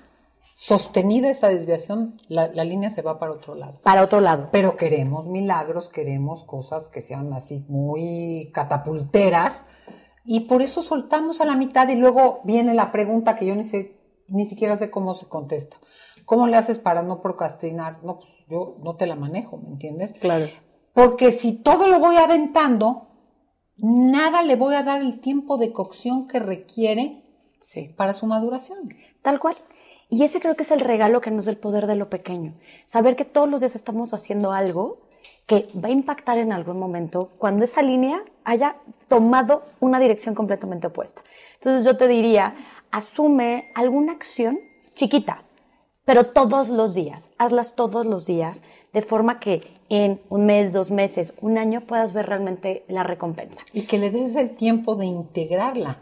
sostenida 0.57 1.29
esa 1.29 1.49
desviación, 1.49 2.17
la, 2.29 2.47
línea 2.47 2.89
se 2.89 3.03
va 3.03 3.19
para 3.19 3.31
otro 3.31 3.53
lado. 3.53 3.75
Para 3.83 4.01
otro 4.01 4.21
lado. 4.21 4.49
Pero 4.51 4.75
queremos 4.75 5.27
milagros, 5.27 5.87
queremos 5.87 6.43
cosas 6.45 6.89
que 6.89 7.03
sean 7.03 7.31
así 7.33 7.63
muy 7.69 8.49
catapulteras 8.55 9.65
y 10.25 10.41
por 10.41 10.63
eso 10.63 10.81
soltamos 10.81 11.41
a 11.41 11.45
la 11.45 11.55
mitad 11.55 11.87
y 11.89 11.95
luego 11.95 12.41
viene 12.43 12.73
la 12.73 12.91
pregunta 12.91 13.35
que 13.35 13.45
yo 13.45 13.55
ni, 13.55 13.65
sé, 13.65 14.01
ni 14.29 14.45
siquiera 14.45 14.75
sé 14.77 14.89
cómo 14.89 15.13
se 15.13 15.27
contesta. 15.27 15.77
¿Cómo 16.25 16.47
le 16.47 16.57
haces 16.57 16.79
para 16.79 17.03
no 17.03 17.21
procrastinar? 17.21 18.03
No, 18.03 18.17
pues 18.17 18.29
yo 18.49 18.77
no 18.83 18.95
te 18.95 19.05
la 19.05 19.15
manejo, 19.15 19.59
¿me 19.59 19.69
entiendes? 19.69 20.13
Claro. 20.13 20.47
Porque 20.91 21.31
si 21.31 21.51
todo 21.51 21.85
lo 21.85 21.99
voy 21.99 22.15
aventando, 22.15 23.09
nada 23.77 24.41
le 24.41 24.55
voy 24.55 24.73
a 24.73 24.81
dar 24.81 25.01
el 25.01 25.19
tiempo 25.19 25.59
de 25.59 25.71
cocción 25.71 26.27
que 26.27 26.39
requiere 26.39 27.23
para 27.95 28.15
su 28.15 28.25
maduración. 28.25 28.89
Tal 29.21 29.39
cual. 29.39 29.57
Y 30.09 30.23
ese 30.23 30.39
creo 30.39 30.55
que 30.55 30.63
es 30.63 30.71
el 30.71 30.79
regalo 30.79 31.19
que 31.21 31.31
nos 31.31 31.45
da 31.45 31.51
el 31.51 31.57
poder 31.57 31.85
de 31.85 31.95
lo 31.95 32.09
pequeño. 32.09 32.53
Saber 32.85 33.15
que 33.15 33.25
todos 33.25 33.49
los 33.49 33.61
días 33.61 33.75
estamos 33.75 34.13
haciendo 34.13 34.53
algo 34.53 34.99
que 35.45 35.67
va 35.75 35.89
a 35.89 35.91
impactar 35.91 36.37
en 36.37 36.53
algún 36.53 36.79
momento 36.79 37.31
cuando 37.37 37.63
esa 37.63 37.81
línea 37.81 38.21
haya 38.43 38.77
tomado 39.09 39.63
una 39.79 39.99
dirección 39.99 40.35
completamente 40.35 40.87
opuesta. 40.87 41.21
Entonces 41.55 41.85
yo 41.85 41.97
te 41.97 42.07
diría, 42.07 42.55
asume 42.91 43.71
alguna 43.75 44.13
acción 44.13 44.59
chiquita, 44.95 45.43
pero 46.05 46.27
todos 46.27 46.69
los 46.69 46.93
días, 46.93 47.29
hazlas 47.37 47.75
todos 47.75 48.05
los 48.05 48.25
días, 48.25 48.61
de 48.93 49.01
forma 49.01 49.39
que 49.39 49.59
en 49.89 50.21
un 50.29 50.45
mes, 50.45 50.71
dos 50.71 50.89
meses, 50.89 51.33
un 51.41 51.57
año 51.57 51.81
puedas 51.81 52.13
ver 52.13 52.27
realmente 52.27 52.85
la 52.87 53.03
recompensa. 53.03 53.61
Y 53.73 53.83
que 53.83 53.97
le 53.97 54.09
des 54.09 54.35
el 54.35 54.55
tiempo 54.55 54.95
de 54.95 55.05
integrarla 55.05 55.97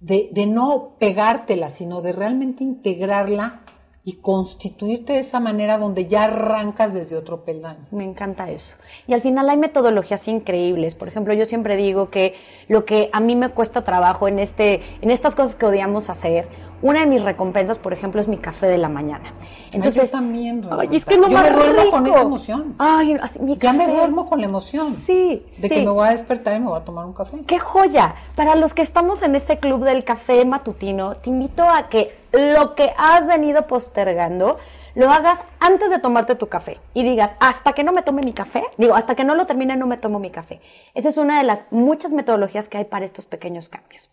de, 0.00 0.46
no 0.46 0.96
pegártela, 0.98 1.70
sino 1.70 2.02
de 2.02 2.12
realmente 2.12 2.64
integrarla 2.64 3.62
y 4.04 4.18
constituirte 4.20 5.14
de 5.14 5.18
esa 5.18 5.40
manera 5.40 5.78
donde 5.78 6.06
ya 6.06 6.24
arrancas 6.24 6.94
desde 6.94 7.16
otro 7.16 7.44
peldaño. 7.44 7.86
Me 7.90 8.04
encanta 8.04 8.48
eso. 8.50 8.76
Y 9.08 9.14
al 9.14 9.20
final 9.20 9.50
hay 9.50 9.56
metodologías 9.56 10.28
increíbles. 10.28 10.94
Por 10.94 11.08
ejemplo, 11.08 11.34
yo 11.34 11.44
siempre 11.44 11.76
digo 11.76 12.08
que 12.08 12.34
lo 12.68 12.84
que 12.84 13.10
a 13.12 13.18
mí 13.18 13.34
me 13.34 13.48
cuesta 13.48 13.82
trabajo 13.82 14.28
en, 14.28 14.38
este, 14.38 14.80
en 15.00 15.10
estas 15.10 15.34
cosas 15.34 15.56
que 15.56 15.66
odiamos 15.66 16.08
hacer, 16.08 16.46
una 16.82 17.00
de 17.00 17.06
mis 17.06 17.22
recompensas, 17.22 17.78
por 17.78 17.92
ejemplo, 17.92 18.20
es 18.20 18.28
mi 18.28 18.36
café 18.38 18.66
de 18.66 18.78
la 18.78 18.88
mañana. 18.88 19.32
Entonces, 19.72 20.02
ay, 20.02 20.06
yo 20.06 20.12
también, 20.12 20.68
ay, 20.70 20.88
es 20.92 21.04
que 21.04 21.18
no 21.18 21.28
yo 21.28 21.38
me 21.38 21.50
duermo 21.50 21.90
con 21.90 22.06
esa 22.06 22.20
emoción. 22.20 22.74
Ay, 22.78 23.16
así, 23.20 23.38
mi 23.40 23.56
ya 23.56 23.72
me 23.72 23.86
duermo 23.86 24.26
con 24.26 24.40
la 24.40 24.46
emoción. 24.46 24.94
Sí, 25.04 25.44
De 25.58 25.68
que 25.68 25.82
me 25.82 25.90
voy 25.90 26.08
a 26.08 26.10
despertar 26.12 26.56
y 26.56 26.60
me 26.60 26.68
voy 26.68 26.78
a 26.78 26.84
tomar 26.84 27.04
un 27.04 27.12
café. 27.12 27.38
¡Qué 27.46 27.58
joya! 27.58 28.14
Para 28.36 28.54
los 28.56 28.74
que 28.74 28.82
estamos 28.82 29.22
en 29.22 29.34
ese 29.34 29.58
club 29.58 29.84
del 29.84 30.04
café 30.04 30.44
matutino, 30.44 31.14
te 31.14 31.30
invito 31.30 31.62
a 31.62 31.88
que 31.88 32.16
lo 32.32 32.74
que 32.74 32.92
has 32.96 33.26
venido 33.26 33.66
postergando, 33.66 34.56
lo 34.94 35.10
hagas 35.10 35.40
antes 35.60 35.90
de 35.90 35.98
tomarte 35.98 36.36
tu 36.36 36.48
café 36.48 36.78
y 36.94 37.04
digas, 37.04 37.32
hasta 37.38 37.72
que 37.72 37.84
no 37.84 37.92
me 37.92 38.02
tome 38.02 38.22
mi 38.22 38.32
café, 38.32 38.64
digo, 38.78 38.94
hasta 38.94 39.14
que 39.14 39.24
no 39.24 39.34
lo 39.34 39.46
termine 39.46 39.76
no 39.76 39.86
me 39.86 39.98
tomo 39.98 40.18
mi 40.18 40.30
café. 40.30 40.60
Esa 40.94 41.10
es 41.10 41.18
una 41.18 41.38
de 41.38 41.44
las 41.44 41.64
muchas 41.70 42.12
metodologías 42.12 42.68
que 42.68 42.78
hay 42.78 42.84
para 42.84 43.04
estos 43.04 43.26
pequeños 43.26 43.68
cambios. 43.68 44.08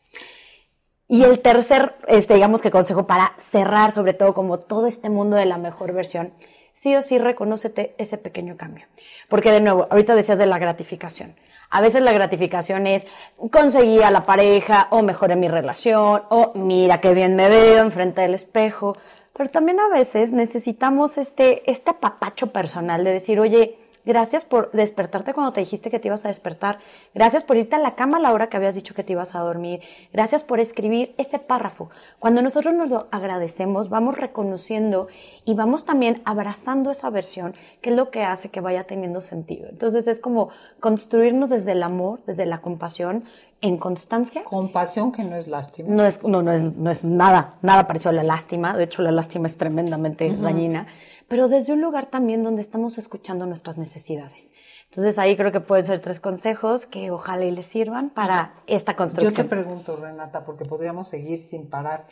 Y 1.13 1.23
el 1.25 1.41
tercer, 1.41 1.93
este, 2.07 2.33
digamos 2.33 2.63
que 2.63 2.71
consejo 2.71 3.05
para 3.05 3.33
cerrar 3.39 3.91
sobre 3.91 4.15
todo 4.15 4.33
como 4.33 4.57
todo 4.57 4.87
este 4.87 5.11
mundo 5.11 5.37
de 5.37 5.45
la 5.45 5.59
mejor 5.59 5.93
versión, 5.93 6.33
sí 6.73 6.95
o 6.95 7.03
sí 7.03 7.19
reconócete 7.19 7.93
ese 7.99 8.17
pequeño 8.17 8.57
cambio. 8.57 8.87
Porque 9.29 9.51
de 9.51 9.61
nuevo, 9.61 9.85
ahorita 9.91 10.15
decías 10.15 10.39
de 10.39 10.47
la 10.47 10.57
gratificación. 10.57 11.35
A 11.69 11.81
veces 11.81 12.01
la 12.01 12.13
gratificación 12.13 12.87
es 12.87 13.05
conseguí 13.51 14.01
a 14.01 14.09
la 14.09 14.23
pareja 14.23 14.87
o 14.89 15.03
mejoré 15.03 15.35
mi 15.35 15.47
relación 15.47 16.23
o 16.29 16.51
mira 16.55 16.99
qué 16.99 17.13
bien 17.13 17.35
me 17.35 17.47
veo 17.47 17.83
enfrente 17.83 18.21
del 18.21 18.33
espejo. 18.33 18.93
Pero 19.33 19.51
también 19.51 19.79
a 19.81 19.89
veces 19.89 20.31
necesitamos 20.31 21.19
este, 21.19 21.69
este 21.69 21.91
apapacho 21.91 22.47
personal 22.51 23.03
de 23.03 23.13
decir, 23.13 23.39
oye, 23.39 23.77
Gracias 24.05 24.43
por 24.43 24.71
despertarte 24.71 25.33
cuando 25.33 25.53
te 25.53 25.61
dijiste 25.61 25.89
que 25.89 25.99
te 25.99 26.09
ibas 26.09 26.25
a 26.25 26.27
despertar. 26.27 26.79
Gracias 27.13 27.43
por 27.43 27.55
irte 27.57 27.75
a 27.75 27.79
la 27.79 27.95
cama 27.95 28.17
a 28.17 28.21
la 28.21 28.33
hora 28.33 28.47
que 28.47 28.57
habías 28.57 28.75
dicho 28.75 28.93
que 28.93 29.03
te 29.03 29.13
ibas 29.13 29.33
a 29.33 29.39
dormir. 29.39 29.81
Gracias 30.11 30.43
por 30.43 30.59
escribir 30.59 31.15
ese 31.17 31.39
párrafo. 31.39 31.89
Cuando 32.19 32.41
nosotros 32.41 32.73
nos 32.73 32.89
lo 32.89 33.07
agradecemos, 33.11 33.89
vamos 33.89 34.17
reconociendo 34.17 35.07
y 35.45 35.53
vamos 35.53 35.85
también 35.85 36.15
abrazando 36.25 36.91
esa 36.91 37.09
versión, 37.09 37.53
que 37.81 37.91
es 37.91 37.95
lo 37.95 38.11
que 38.11 38.23
hace 38.23 38.49
que 38.49 38.61
vaya 38.61 38.83
teniendo 38.83 39.21
sentido. 39.21 39.69
Entonces 39.69 40.07
es 40.07 40.19
como 40.19 40.49
construirnos 40.79 41.49
desde 41.49 41.71
el 41.71 41.83
amor, 41.83 42.19
desde 42.25 42.45
la 42.45 42.59
compasión, 42.59 43.23
en 43.61 43.77
constancia. 43.77 44.43
Compasión 44.43 45.13
que 45.13 45.23
no 45.23 45.37
es 45.37 45.47
lástima. 45.47 45.89
No 45.89 46.05
es, 46.05 46.21
no, 46.23 46.43
no 46.43 46.51
es, 46.51 46.61
no 46.61 46.91
es 46.91 47.05
nada, 47.05 47.51
nada 47.61 47.87
parecido 47.87 48.09
a 48.09 48.13
la 48.13 48.23
lástima. 48.23 48.75
De 48.75 48.83
hecho, 48.83 49.01
la 49.01 49.11
lástima 49.11 49.47
es 49.47 49.57
tremendamente 49.57 50.35
dañina 50.35 50.87
pero 51.27 51.47
desde 51.47 51.73
un 51.73 51.81
lugar 51.81 52.07
también 52.07 52.43
donde 52.43 52.61
estamos 52.61 52.97
escuchando 52.97 53.45
nuestras 53.45 53.77
necesidades. 53.77 54.51
Entonces 54.85 55.17
ahí 55.17 55.35
creo 55.35 55.51
que 55.51 55.59
pueden 55.59 55.85
ser 55.85 56.01
tres 56.01 56.19
consejos 56.19 56.85
que 56.85 57.09
ojalá 57.09 57.45
y 57.45 57.51
les 57.51 57.65
sirvan 57.65 58.11
para 58.11 58.53
esta 58.67 58.95
construcción. 58.95 59.31
Yo 59.31 59.43
te 59.43 59.49
pregunto, 59.49 59.95
Renata, 59.95 60.45
porque 60.45 60.65
podríamos 60.65 61.07
seguir 61.07 61.39
sin 61.39 61.67
parar. 61.67 62.05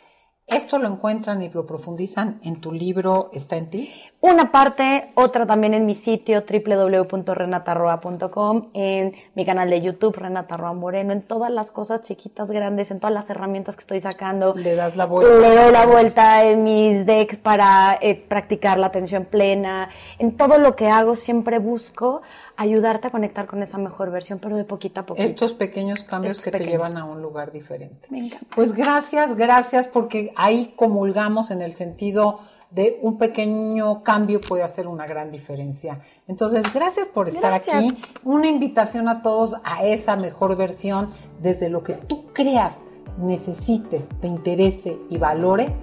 ¿Esto 0.46 0.78
lo 0.78 0.88
encuentran 0.88 1.40
y 1.40 1.50
lo 1.50 1.66
profundizan 1.66 2.40
en 2.42 2.60
tu 2.60 2.72
libro 2.72 3.30
Está 3.32 3.56
en 3.56 3.70
ti? 3.70 3.92
Una 4.20 4.50
parte, 4.52 5.10
otra 5.14 5.46
también 5.46 5.72
en 5.74 5.86
mi 5.86 5.94
sitio 5.94 6.44
www.renatarroa.com, 6.48 8.68
en 8.72 9.14
mi 9.34 9.44
canal 9.44 9.68
de 9.70 9.80
YouTube 9.80 10.16
Renata 10.16 10.56
Roa 10.56 10.74
Moreno, 10.74 11.12
en 11.12 11.22
todas 11.22 11.50
las 11.50 11.72
cosas 11.72 12.02
chiquitas, 12.02 12.50
grandes, 12.50 12.90
en 12.90 12.98
todas 13.00 13.14
las 13.14 13.30
herramientas 13.30 13.76
que 13.76 13.80
estoy 13.80 14.00
sacando. 14.00 14.54
Le 14.54 14.74
das 14.76 14.96
la 14.96 15.06
vuelta. 15.06 15.40
Le 15.40 15.56
doy 15.56 15.72
la 15.72 15.86
vuelta 15.86 16.44
en 16.44 16.62
mis 16.62 17.06
decks 17.06 17.38
para 17.38 17.98
eh, 18.00 18.14
practicar 18.14 18.78
la 18.78 18.88
atención 18.88 19.24
plena. 19.24 19.88
En 20.18 20.36
todo 20.36 20.58
lo 20.58 20.76
que 20.76 20.88
hago 20.88 21.16
siempre 21.16 21.58
busco 21.58 22.20
ayudarte 22.62 23.08
a 23.08 23.10
conectar 23.10 23.46
con 23.46 23.62
esa 23.62 23.78
mejor 23.78 24.10
versión, 24.10 24.38
pero 24.38 24.56
de 24.56 24.64
poquito 24.64 25.00
a 25.00 25.06
poquito. 25.06 25.24
Estos 25.24 25.52
pequeños 25.52 26.02
cambios 26.04 26.40
que 26.40 26.50
te 26.50 26.64
llevan 26.64 26.96
a 26.96 27.04
un 27.04 27.22
lugar 27.22 27.52
diferente. 27.52 28.08
Pues 28.54 28.72
gracias, 28.72 29.36
gracias, 29.36 29.88
porque 29.88 30.32
ahí 30.36 30.74
comulgamos 30.76 31.50
en 31.50 31.62
el 31.62 31.74
sentido 31.74 32.40
de 32.70 32.98
un 33.02 33.18
pequeño 33.18 34.02
cambio 34.02 34.40
puede 34.40 34.62
hacer 34.62 34.86
una 34.86 35.06
gran 35.06 35.30
diferencia. 35.30 36.00
Entonces, 36.26 36.62
gracias 36.72 37.08
por 37.08 37.28
estar 37.28 37.52
aquí. 37.52 37.98
Una 38.24 38.48
invitación 38.48 39.08
a 39.08 39.20
todos 39.20 39.54
a 39.62 39.84
esa 39.84 40.16
mejor 40.16 40.56
versión 40.56 41.10
desde 41.40 41.68
lo 41.68 41.82
que 41.82 41.94
tú 41.94 42.32
creas, 42.32 42.74
necesites, 43.18 44.08
te 44.20 44.26
interese 44.26 44.96
y 45.10 45.18
valore 45.18 45.74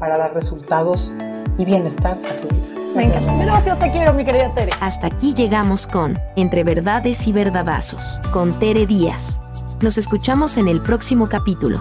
para 0.00 0.18
dar 0.18 0.34
resultados 0.34 1.12
y 1.58 1.64
bienestar 1.64 2.18
a 2.18 2.40
tu 2.40 2.48
vida. 2.48 2.81
Me. 2.94 3.08
Gracias, 3.44 3.78
te 3.78 3.90
quiero, 3.90 4.12
mi 4.12 4.24
querida 4.24 4.52
Tere. 4.54 4.72
Hasta 4.80 5.06
aquí 5.06 5.32
llegamos 5.34 5.86
con 5.86 6.18
Entre 6.36 6.62
Verdades 6.64 7.26
y 7.26 7.32
Verdadazos, 7.32 8.20
con 8.32 8.58
Tere 8.58 8.86
Díaz. 8.86 9.40
Nos 9.80 9.98
escuchamos 9.98 10.56
en 10.56 10.68
el 10.68 10.80
próximo 10.80 11.28
capítulo. 11.28 11.80